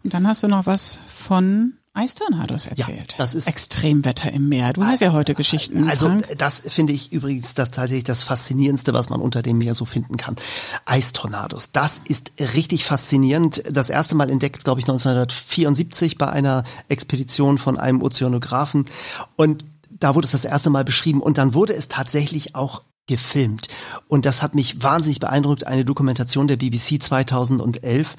Und 0.04 0.14
dann 0.14 0.28
hast 0.28 0.44
du 0.44 0.48
noch 0.48 0.66
was 0.66 1.00
von 1.14 1.74
Eistornados 1.94 2.68
erzählt. 2.68 3.14
Ja, 3.14 3.18
das 3.18 3.36
ist 3.36 3.48
Extremwetter 3.48 4.32
im 4.32 4.48
Meer. 4.48 4.74
Du 4.74 4.84
hast 4.84 5.02
ja 5.02 5.12
heute 5.12 5.34
Geschichten. 5.34 5.90
Also 5.90 6.08
Frank. 6.08 6.38
das 6.38 6.60
finde 6.60 6.94
ich 6.94 7.12
übrigens 7.12 7.56
das 7.56 7.72
tatsächlich 7.72 8.06
das 8.06 8.24
faszinierendste, 8.24 8.94
was 8.94 9.10
man 9.10 9.20
unter 9.20 9.42
dem 9.42 9.58
Meer 9.58 9.76
so 9.76 9.86
finden 9.86 10.16
kann. 10.16 10.36
Eistornados. 10.86 11.72
Das 11.72 12.00
ist 12.06 12.32
richtig 12.40 12.86
faszinierend. 12.86 13.64
Das 13.70 13.90
erste 13.90 14.16
Mal 14.16 14.30
entdeckt, 14.30 14.64
glaube 14.64 14.80
ich, 14.80 14.86
1974 14.88 16.18
bei 16.18 16.30
einer 16.30 16.64
Expedition 16.88 17.58
von 17.58 17.78
einem 17.78 18.02
Ozeanographen 18.02 18.86
und 19.36 19.66
da 20.00 20.16
wurde 20.16 20.26
es 20.26 20.32
das 20.32 20.46
erste 20.46 20.70
Mal 20.70 20.86
beschrieben 20.86 21.22
und 21.22 21.38
dann 21.38 21.54
wurde 21.54 21.74
es 21.74 21.88
tatsächlich 21.88 22.56
auch 22.56 22.84
gefilmt. 23.10 23.68
Und 24.08 24.26
das 24.26 24.44
hat 24.44 24.54
mich 24.54 24.84
wahnsinnig 24.84 25.20
beeindruckt, 25.20 25.66
eine 25.66 25.84
Dokumentation 25.84 26.48
der 26.48 26.58
BBC 26.58 27.02
2011. 27.02 28.16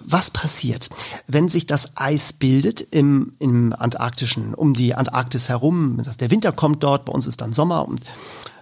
Was 0.00 0.30
passiert, 0.30 0.90
wenn 1.26 1.48
sich 1.48 1.64
das 1.66 1.96
Eis 1.96 2.34
bildet 2.34 2.82
im, 2.82 3.32
im 3.38 3.72
Antarktischen, 3.72 4.54
um 4.54 4.74
die 4.74 4.94
Antarktis 4.94 5.48
herum? 5.48 6.02
Der 6.20 6.30
Winter 6.30 6.52
kommt 6.52 6.82
dort, 6.82 7.06
bei 7.06 7.12
uns 7.12 7.26
ist 7.26 7.40
dann 7.40 7.54
Sommer 7.54 7.88
und 7.88 8.02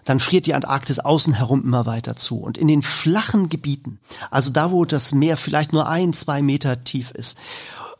dann 0.04 0.21
friert 0.21 0.47
die 0.47 0.54
Antarktis 0.54 1.00
außen 1.00 1.33
herum 1.33 1.64
immer 1.64 1.87
weiter 1.87 2.14
zu. 2.14 2.38
Und 2.38 2.56
in 2.56 2.68
den 2.68 2.83
flachen 2.83 3.49
Gebieten, 3.49 3.99
also 4.30 4.50
da, 4.50 4.71
wo 4.71 4.85
das 4.85 5.12
Meer 5.12 5.37
vielleicht 5.37 5.73
nur 5.73 5.88
ein, 5.88 6.12
zwei 6.12 6.40
Meter 6.40 6.85
tief 6.85 7.11
ist, 7.11 7.37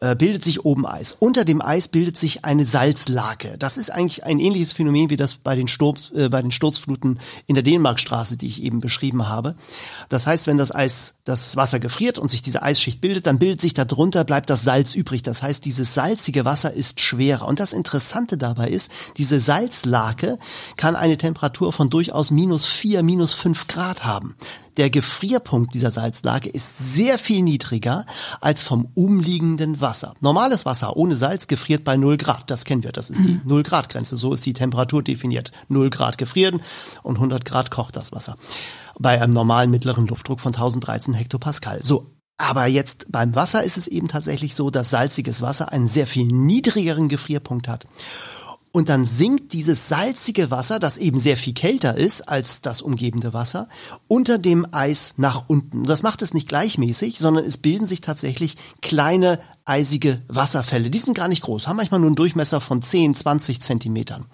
äh, 0.04 0.14
bildet 0.14 0.44
sich 0.44 0.66
oben 0.66 0.87
Eis. 0.87 1.16
Unter 1.18 1.46
dem 1.46 1.62
Eis 1.62 1.88
bildet 1.88 2.18
sich 2.18 2.44
eine 2.44 2.66
Salzlake. 2.66 3.56
Das 3.58 3.78
ist 3.78 3.90
eigentlich 3.90 4.25
ein 4.25 4.38
ähnliches 4.38 4.75
Phänomen 4.75 5.08
wie 5.08 5.16
das 5.16 5.37
bei 5.37 5.56
den, 5.56 5.66
Sturz, 5.66 6.12
äh, 6.14 6.28
bei 6.28 6.42
den 6.42 6.50
Sturzfluten 6.50 7.18
in 7.46 7.54
der 7.54 7.64
Dänemarkstraße, 7.64 8.37
die 8.37 8.46
ich 8.46 8.62
eben 8.62 8.80
beschrieben 8.80 9.28
habe. 9.28 9.54
Das 10.11 10.26
heißt, 10.26 10.46
wenn 10.46 10.58
das 10.58 10.75
Eis, 10.75 11.16
das 11.25 11.56
Wasser 11.56 11.80
gefriert 11.80 12.18
und 12.18 12.30
sich 12.30 12.42
diese 12.42 12.62
Eisschicht 12.62 13.00
bildet, 13.00 13.26
dann 13.26 13.38
bildet 13.38 13.62
sich 13.62 13.73
darunter, 13.73 14.25
bleibt 14.25 14.50
das 14.50 14.62
Salz 14.62 14.94
übrig. 14.94 15.23
Das 15.23 15.42
heißt, 15.42 15.64
dieses 15.64 15.94
salzige 15.94 16.44
Wasser 16.44 16.75
ist 16.75 17.00
schwerer. 17.00 17.46
Und 17.46 17.58
das 17.58 17.73
Interessante 17.73 18.37
dabei 18.37 18.68
ist, 18.68 18.92
diese 19.16 19.40
Salzlake 19.40 20.38
kann 20.76 20.96
eine 20.96 21.16
Temperatur 21.16 21.73
von 21.73 21.88
durchaus 21.88 22.30
minus 22.30 22.66
vier, 22.66 23.02
minus 23.02 23.32
fünf 23.32 23.68
Grad 23.68 24.04
haben 24.04 24.37
der 24.76 24.90
Gefrierpunkt 24.90 25.75
dieser 25.75 25.90
Salzlake 25.90 26.49
ist 26.49 26.95
sehr 26.95 27.19
viel 27.19 27.43
niedriger 27.43 28.04
als 28.40 28.62
vom 28.62 28.88
umliegenden 28.95 29.81
Wasser. 29.81 30.14
Normales 30.21 30.66
Wasser 30.66 30.97
ohne 30.97 31.16
Salz 31.16 31.47
gefriert 31.47 31.85
bei 31.85 31.97
0 31.97 32.16
Grad. 32.16 32.50
Das 32.50 32.64
kennen 32.64 32.83
wir. 32.83 32.93
Das 32.93 33.11
ist 33.11 33.25
die 33.25 33.40
0 33.45 33.59
mhm. 33.59 33.62
Grad 33.62 33.88
Grenze. 33.88 34.16
So 34.16 34.33
ist 34.33 34.45
die 34.47 34.52
Temperatur 34.52 35.02
definiert. 35.02 35.52
0 35.69 35.90
Grad 35.90 36.19
gefrieren 36.19 36.61
und 37.02 37.16
100 37.16 37.45
Grad 37.45 37.71
kocht 37.71 37.97
das 37.97 38.12
Wasser. 38.12 38.37
Bei 38.99 39.21
einem 39.21 39.33
normalen 39.33 39.71
mittleren 39.71 40.07
Luftdruck 40.07 40.40
von 40.40 40.54
1013 40.54 41.14
Hektopascal. 41.14 41.83
So. 41.83 42.11
Aber 42.37 42.66
jetzt 42.66 43.07
beim 43.11 43.37
Wasser 43.37 43.62
ist 43.62 43.78
es 43.78 43.87
eben 43.87 44.09
tatsächlich 44.09 44.57
so, 44.57 44.69
dass 44.69 44.90
salziges 44.90 45.40
Wasser 45.40 45.71
einen 45.71 45.87
sehr 45.87 46.09
viel 46.09 46.26
niedrigeren 46.26 47.09
Gefrierpunkt 47.09 47.69
hat 47.69 47.87
und 48.75 48.88
dann 48.88 49.04
sinkt 49.04 49.52
dieses 49.52 49.87
salzige 49.87 50.50
Wasser, 50.50 50.81
das 50.81 50.99
eben 50.99 51.21
sehr 51.21 51.37
viel 51.37 51.54
kälter 51.54 51.97
ist 51.97 52.23
als 52.23 52.61
das 52.61 52.83
umgebende 52.83 53.33
Wasser, 53.33 53.69
unter 54.09 54.37
dem 54.37 54.66
Eis 54.73 55.14
nach 55.16 55.45
unten. 55.47 55.85
Das 55.85 56.02
macht 56.02 56.23
es 56.23 56.35
nicht 56.35 56.49
gleichmäßig, 56.49 57.21
sondern 57.21 57.45
es 57.45 57.57
bilden 57.57 57.87
sich 57.87 58.00
tatsächlich 58.00 58.57
kleine 58.83 59.38
eisige 59.64 60.23
Wasserfälle. 60.26 60.90
Die 60.90 60.99
sind 60.99 61.14
gar 61.14 61.28
nicht 61.28 61.43
groß, 61.43 61.69
haben 61.69 61.76
manchmal 61.76 62.00
nur 62.00 62.09
einen 62.09 62.16
Durchmesser 62.16 62.61
von 62.61 62.83
10, 62.83 63.14
20 63.14 63.61
Zentimetern. 63.61 64.26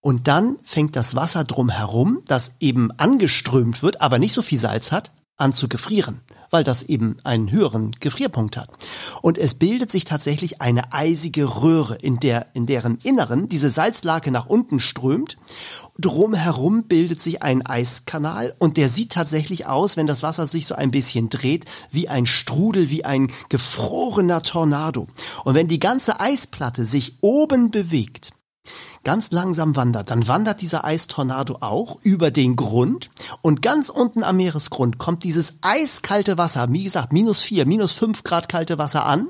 Und 0.00 0.28
dann 0.28 0.58
fängt 0.62 0.94
das 0.94 1.16
Wasser 1.16 1.42
drumherum, 1.42 2.20
das 2.26 2.52
eben 2.60 2.92
angeströmt 2.92 3.82
wird, 3.82 4.00
aber 4.00 4.20
nicht 4.20 4.34
so 4.34 4.42
viel 4.42 4.60
Salz 4.60 4.92
hat, 4.92 5.10
an 5.38 5.52
zu 5.52 5.68
gefrieren, 5.68 6.20
weil 6.50 6.64
das 6.64 6.82
eben 6.82 7.16
einen 7.22 7.50
höheren 7.50 7.92
Gefrierpunkt 7.92 8.56
hat. 8.56 8.68
Und 9.22 9.38
es 9.38 9.54
bildet 9.54 9.90
sich 9.90 10.04
tatsächlich 10.04 10.60
eine 10.60 10.92
eisige 10.92 11.62
Röhre, 11.62 11.94
in 11.94 12.18
der, 12.18 12.48
in 12.54 12.66
deren 12.66 12.98
Inneren 12.98 13.48
diese 13.48 13.70
Salzlake 13.70 14.30
nach 14.32 14.46
unten 14.46 14.80
strömt. 14.80 15.38
Drumherum 15.98 16.84
bildet 16.84 17.20
sich 17.20 17.42
ein 17.42 17.64
Eiskanal 17.64 18.54
und 18.58 18.76
der 18.76 18.88
sieht 18.88 19.12
tatsächlich 19.12 19.66
aus, 19.66 19.96
wenn 19.96 20.06
das 20.06 20.22
Wasser 20.22 20.46
sich 20.46 20.66
so 20.66 20.74
ein 20.74 20.90
bisschen 20.90 21.28
dreht, 21.28 21.64
wie 21.90 22.08
ein 22.08 22.26
Strudel, 22.26 22.90
wie 22.90 23.04
ein 23.04 23.30
gefrorener 23.48 24.42
Tornado. 24.42 25.06
Und 25.44 25.54
wenn 25.54 25.68
die 25.68 25.80
ganze 25.80 26.20
Eisplatte 26.20 26.84
sich 26.84 27.16
oben 27.20 27.70
bewegt, 27.70 28.32
ganz 29.04 29.30
langsam 29.30 29.76
wandert, 29.76 30.10
dann 30.10 30.28
wandert 30.28 30.60
dieser 30.60 30.84
Eistornado 30.84 31.58
auch 31.60 31.98
über 32.02 32.30
den 32.30 32.56
Grund 32.56 33.10
und 33.42 33.62
ganz 33.62 33.88
unten 33.88 34.22
am 34.22 34.36
Meeresgrund 34.36 34.98
kommt 34.98 35.24
dieses 35.24 35.54
eiskalte 35.62 36.38
Wasser, 36.38 36.66
wie 36.70 36.84
gesagt, 36.84 37.12
minus 37.12 37.40
vier, 37.40 37.66
minus 37.66 37.92
fünf 37.92 38.22
Grad 38.24 38.48
kalte 38.48 38.78
Wasser 38.78 39.06
an 39.06 39.28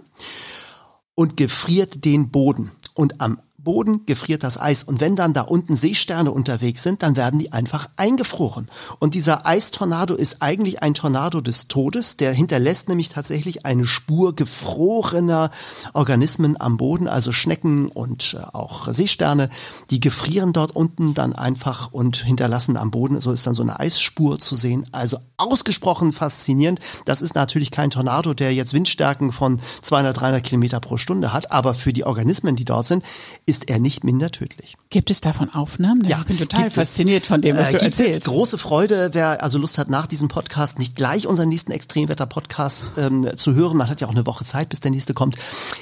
und 1.14 1.36
gefriert 1.36 2.04
den 2.04 2.30
Boden. 2.30 2.72
Und 2.94 3.20
am 3.20 3.40
Boden 3.58 4.06
gefriert 4.06 4.44
das 4.44 4.58
Eis. 4.60 4.84
Und 4.84 5.00
wenn 5.00 5.16
dann 5.16 5.34
da 5.34 5.42
unten 5.42 5.74
Seesterne 5.74 6.30
unterwegs 6.30 6.84
sind, 6.84 7.02
dann 7.02 7.16
werden 7.16 7.40
die 7.40 7.52
einfach 7.52 7.90
eingefroren. 7.96 8.68
Und 9.00 9.14
dieser 9.14 9.46
Eistornado 9.46 10.14
ist 10.14 10.40
eigentlich 10.40 10.80
ein 10.80 10.94
Tornado 10.94 11.40
des 11.40 11.66
Todes. 11.66 12.16
Der 12.16 12.32
hinterlässt 12.32 12.88
nämlich 12.88 13.08
tatsächlich 13.08 13.66
eine 13.66 13.84
Spur 13.84 14.34
gefrorener 14.36 15.50
Organismen 15.92 16.58
am 16.60 16.76
Boden, 16.76 17.08
also 17.08 17.32
Schnecken 17.32 17.88
und 17.88 18.38
äh, 18.38 18.44
auch 18.54 18.92
Seesterne. 18.92 19.48
Die 19.90 19.98
gefrieren 19.98 20.52
dort 20.52 20.76
unten 20.76 21.14
dann 21.14 21.32
einfach 21.32 21.92
und 21.92 22.16
hinterlassen 22.16 22.76
am 22.76 22.92
Boden. 22.92 23.20
So 23.20 23.32
ist 23.32 23.46
dann 23.46 23.54
so 23.54 23.62
eine 23.62 23.80
Eisspur 23.80 24.38
zu 24.38 24.54
sehen. 24.54 24.86
Also 24.92 25.18
ausgesprochen 25.36 26.12
faszinierend. 26.12 26.80
Das 27.06 27.22
ist 27.22 27.34
natürlich 27.34 27.72
kein 27.72 27.90
Tornado, 27.90 28.34
der 28.34 28.54
jetzt 28.54 28.72
Windstärken 28.72 29.32
von 29.32 29.60
200, 29.82 30.20
300 30.20 30.44
Kilometer 30.44 30.78
pro 30.78 30.96
Stunde 30.96 31.32
hat. 31.32 31.50
Aber 31.50 31.74
für 31.74 31.92
die 31.92 32.04
Organismen, 32.04 32.54
die 32.54 32.64
dort 32.64 32.86
sind, 32.86 33.04
ist 33.48 33.70
er 33.70 33.78
nicht 33.78 34.04
minder 34.04 34.30
tödlich. 34.30 34.76
Gibt 34.90 35.10
es 35.10 35.22
davon 35.22 35.52
Aufnahmen? 35.54 36.04
Ja, 36.04 36.18
ich 36.20 36.26
bin 36.26 36.36
total 36.36 36.70
fasziniert 36.70 37.22
es, 37.22 37.28
von 37.28 37.40
dem, 37.40 37.56
was 37.56 37.68
äh, 37.68 37.72
du 37.72 37.78
gibt 37.78 37.98
erzählst. 37.98 38.20
Es 38.20 38.24
große 38.24 38.58
Freude, 38.58 39.10
wer 39.12 39.42
also 39.42 39.58
Lust 39.58 39.78
hat, 39.78 39.88
nach 39.88 40.06
diesem 40.06 40.28
Podcast 40.28 40.78
nicht 40.78 40.94
gleich 40.94 41.26
unseren 41.26 41.48
nächsten 41.48 41.72
Extremwetter-Podcast 41.72 42.92
ähm, 42.98 43.30
zu 43.36 43.54
hören. 43.54 43.78
Man 43.78 43.88
hat 43.88 44.02
ja 44.02 44.06
auch 44.06 44.12
eine 44.12 44.26
Woche 44.26 44.44
Zeit, 44.44 44.68
bis 44.68 44.80
der 44.80 44.90
nächste 44.90 45.14
kommt. 45.14 45.36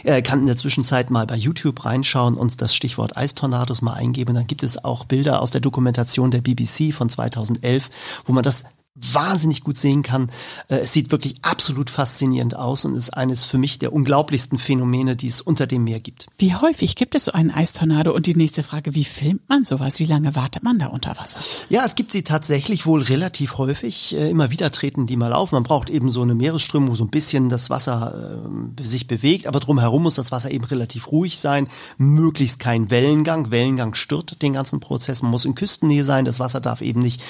Er 0.04 0.22
kann 0.22 0.40
in 0.40 0.46
der 0.46 0.56
Zwischenzeit 0.56 1.10
mal 1.10 1.26
bei 1.26 1.36
YouTube 1.36 1.84
reinschauen 1.84 2.34
und 2.34 2.62
das 2.62 2.72
Stichwort 2.74 3.16
Eistornados 3.16 3.82
mal 3.82 3.94
eingeben. 3.94 4.34
Dann 4.34 4.46
gibt 4.46 4.62
es 4.62 4.84
auch 4.84 5.04
Bilder 5.04 5.42
aus 5.42 5.50
der 5.50 5.60
Dokumentation 5.60 6.30
der 6.30 6.42
BBC 6.42 6.94
von 6.94 7.08
2011, 7.08 7.90
wo 8.26 8.32
man 8.32 8.44
das 8.44 8.64
wahnsinnig 8.98 9.62
gut 9.62 9.78
sehen 9.78 10.02
kann. 10.02 10.30
Äh, 10.68 10.78
es 10.78 10.92
sieht 10.92 11.10
wirklich 11.10 11.36
absolut 11.42 11.90
faszinierend 11.90 12.56
aus 12.56 12.84
und 12.84 12.96
ist 12.96 13.10
eines 13.10 13.44
für 13.44 13.58
mich 13.58 13.78
der 13.78 13.92
unglaublichsten 13.92 14.58
Phänomene, 14.58 15.16
die 15.16 15.28
es 15.28 15.40
unter 15.40 15.66
dem 15.66 15.84
Meer 15.84 16.00
gibt. 16.00 16.26
Wie 16.38 16.54
häufig 16.54 16.96
gibt 16.96 17.14
es 17.14 17.26
so 17.26 17.32
einen 17.32 17.50
Eistornado? 17.50 18.14
Und 18.14 18.26
die 18.26 18.34
nächste 18.34 18.62
Frage, 18.62 18.94
wie 18.94 19.04
filmt 19.04 19.48
man 19.48 19.64
sowas? 19.64 19.98
Wie 19.98 20.06
lange 20.06 20.34
wartet 20.34 20.62
man 20.62 20.78
da 20.78 20.86
unter 20.86 21.16
Wasser? 21.16 21.40
Ja, 21.68 21.84
es 21.84 21.94
gibt 21.94 22.12
sie 22.12 22.22
tatsächlich 22.22 22.86
wohl 22.86 23.02
relativ 23.02 23.58
häufig. 23.58 24.14
Äh, 24.14 24.30
immer 24.30 24.50
wieder 24.50 24.70
treten 24.70 25.06
die 25.06 25.16
mal 25.16 25.32
auf. 25.32 25.52
Man 25.52 25.62
braucht 25.62 25.90
eben 25.90 26.10
so 26.10 26.22
eine 26.22 26.34
Meeresströmung, 26.34 26.90
wo 26.90 26.94
so 26.94 27.04
ein 27.04 27.10
bisschen 27.10 27.48
das 27.48 27.68
Wasser 27.68 28.38
äh, 28.78 28.86
sich 28.86 29.06
bewegt, 29.06 29.46
aber 29.46 29.60
drumherum 29.60 30.04
muss 30.04 30.14
das 30.14 30.32
Wasser 30.32 30.50
eben 30.50 30.64
relativ 30.64 31.12
ruhig 31.12 31.38
sein. 31.38 31.68
Möglichst 31.98 32.60
kein 32.60 32.90
Wellengang. 32.90 33.50
Wellengang 33.50 33.94
stört 33.94 34.42
den 34.42 34.54
ganzen 34.54 34.80
Prozess. 34.80 35.22
Man 35.22 35.30
muss 35.30 35.44
in 35.44 35.54
Küstennähe 35.54 36.04
sein. 36.04 36.24
Das 36.24 36.40
Wasser 36.40 36.60
darf 36.60 36.80
eben 36.80 37.00
nicht 37.00 37.22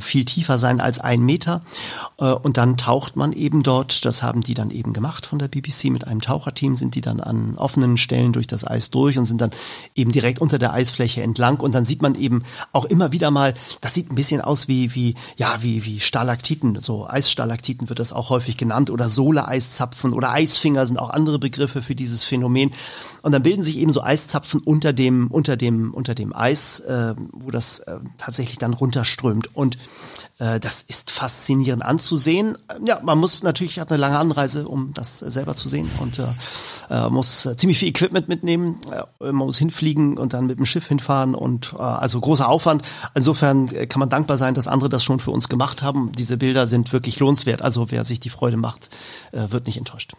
viel 0.00 0.24
tiefer 0.24 0.58
sein 0.58 0.80
als 0.80 1.03
ein 1.04 1.22
Meter. 1.22 1.62
Äh, 2.18 2.32
und 2.32 2.56
dann 2.56 2.76
taucht 2.76 3.16
man 3.16 3.32
eben 3.32 3.62
dort, 3.62 4.04
das 4.04 4.22
haben 4.22 4.42
die 4.42 4.54
dann 4.54 4.70
eben 4.70 4.92
gemacht 4.92 5.26
von 5.26 5.38
der 5.38 5.48
BBC, 5.48 5.90
mit 5.90 6.06
einem 6.06 6.20
Taucherteam 6.20 6.76
sind 6.76 6.94
die 6.94 7.00
dann 7.00 7.20
an 7.20 7.56
offenen 7.56 7.96
Stellen 7.96 8.32
durch 8.32 8.46
das 8.46 8.66
Eis 8.66 8.90
durch 8.90 9.18
und 9.18 9.26
sind 9.26 9.40
dann 9.40 9.50
eben 9.94 10.12
direkt 10.12 10.40
unter 10.40 10.58
der 10.58 10.72
Eisfläche 10.72 11.22
entlang. 11.22 11.60
Und 11.60 11.74
dann 11.74 11.84
sieht 11.84 12.02
man 12.02 12.14
eben 12.14 12.42
auch 12.72 12.84
immer 12.84 13.12
wieder 13.12 13.30
mal, 13.30 13.54
das 13.80 13.94
sieht 13.94 14.10
ein 14.10 14.14
bisschen 14.14 14.40
aus 14.40 14.68
wie, 14.68 14.94
wie, 14.94 15.14
ja, 15.36 15.58
wie, 15.60 15.84
wie 15.84 16.00
Stalaktiten, 16.00 16.80
so 16.80 17.06
Eisstalaktiten 17.08 17.88
wird 17.88 17.98
das 17.98 18.12
auch 18.12 18.30
häufig 18.30 18.56
genannt 18.56 18.90
oder 18.90 19.08
Sohle-Eiszapfen 19.08 20.12
oder 20.12 20.32
Eisfinger 20.32 20.86
sind 20.86 20.98
auch 20.98 21.10
andere 21.10 21.38
Begriffe 21.38 21.82
für 21.82 21.94
dieses 21.94 22.24
Phänomen. 22.24 22.70
Und 23.22 23.32
dann 23.32 23.42
bilden 23.42 23.62
sich 23.62 23.78
eben 23.78 23.92
so 23.92 24.02
Eiszapfen 24.02 24.60
unter 24.60 24.92
dem, 24.92 25.28
unter 25.28 25.56
dem, 25.56 25.94
unter 25.94 26.14
dem 26.14 26.34
Eis, 26.34 26.80
äh, 26.80 27.14
wo 27.32 27.50
das 27.50 27.80
äh, 27.80 27.98
tatsächlich 28.18 28.58
dann 28.58 28.74
runterströmt. 28.74 29.56
Und 29.56 29.78
das 30.38 30.82
ist 30.82 31.12
faszinierend 31.12 31.84
anzusehen. 31.84 32.58
Ja, 32.84 33.00
man 33.02 33.18
muss 33.18 33.44
natürlich, 33.44 33.78
hat 33.78 33.90
eine 33.92 34.00
lange 34.00 34.18
Anreise, 34.18 34.66
um 34.66 34.92
das 34.92 35.20
selber 35.20 35.54
zu 35.54 35.68
sehen 35.68 35.88
und 36.00 36.18
äh, 36.18 37.08
muss 37.08 37.48
ziemlich 37.56 37.78
viel 37.78 37.88
Equipment 37.88 38.28
mitnehmen. 38.28 38.80
man 39.20 39.34
muss 39.34 39.58
hinfliegen 39.58 40.18
und 40.18 40.32
dann 40.32 40.46
mit 40.46 40.58
dem 40.58 40.66
Schiff 40.66 40.88
hinfahren 40.88 41.36
und 41.36 41.74
also 41.74 42.20
großer 42.20 42.48
Aufwand. 42.48 42.82
Insofern 43.14 43.68
kann 43.88 44.00
man 44.00 44.08
dankbar 44.08 44.36
sein, 44.36 44.54
dass 44.54 44.66
andere 44.66 44.88
das 44.88 45.04
schon 45.04 45.20
für 45.20 45.30
uns 45.30 45.48
gemacht 45.48 45.82
haben. 45.82 46.10
Diese 46.12 46.36
Bilder 46.36 46.66
sind 46.66 46.92
wirklich 46.92 47.20
lohnenswert. 47.20 47.62
Also 47.62 47.90
wer 47.90 48.04
sich 48.04 48.18
die 48.18 48.30
Freude 48.30 48.56
macht, 48.56 48.90
wird 49.30 49.66
nicht 49.66 49.78
enttäuscht. 49.78 50.14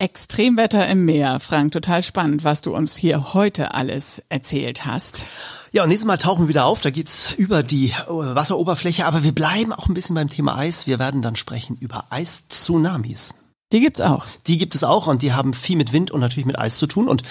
Extremwetter 0.00 0.88
im 0.88 1.04
Meer. 1.04 1.40
Frank, 1.40 1.72
total 1.72 2.02
spannend, 2.02 2.42
was 2.42 2.62
du 2.62 2.74
uns 2.74 2.96
hier 2.96 3.34
heute 3.34 3.74
alles 3.74 4.22
erzählt 4.30 4.86
hast. 4.86 5.24
Ja, 5.72 5.82
und 5.82 5.90
nächstes 5.90 6.06
Mal 6.06 6.16
tauchen 6.16 6.44
wir 6.44 6.48
wieder 6.48 6.64
auf. 6.64 6.80
Da 6.80 6.88
geht's 6.88 7.32
über 7.36 7.62
die 7.62 7.92
Wasseroberfläche. 8.08 9.04
Aber 9.04 9.22
wir 9.24 9.34
bleiben 9.34 9.74
auch 9.74 9.88
ein 9.88 9.94
bisschen 9.94 10.14
beim 10.14 10.28
Thema 10.28 10.56
Eis. 10.56 10.86
Wir 10.86 10.98
werden 10.98 11.20
dann 11.20 11.36
sprechen 11.36 11.76
über 11.76 12.06
Eistsunamis. 12.08 13.34
Die 13.72 13.80
gibt's 13.80 14.00
auch. 14.00 14.26
Die 14.46 14.56
gibt 14.56 14.74
es 14.74 14.84
auch 14.84 15.06
und 15.06 15.20
die 15.20 15.34
haben 15.34 15.52
viel 15.52 15.76
mit 15.76 15.92
Wind 15.92 16.10
und 16.10 16.20
natürlich 16.20 16.46
mit 16.46 16.58
Eis 16.58 16.78
zu 16.78 16.86
tun. 16.86 17.06
Und 17.06 17.22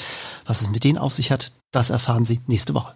was 0.45 0.61
es 0.61 0.69
mit 0.69 0.83
denen 0.83 0.99
auf 0.99 1.13
sich 1.13 1.31
hat, 1.31 1.51
das 1.71 1.89
erfahren 1.89 2.23
Sie 2.23 2.39
nächste 2.45 2.75
Woche. 2.75 2.93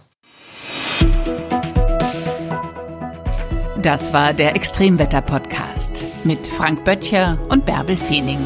Das 3.82 4.14
war 4.14 4.34
der 4.34 4.56
Extremwetter-Podcast 4.56 6.08
mit 6.24 6.46
Frank 6.46 6.86
Böttcher 6.86 7.38
und 7.50 7.66
Bärbel 7.66 7.98
Feening. 7.98 8.40